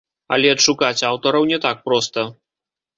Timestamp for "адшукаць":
0.53-1.05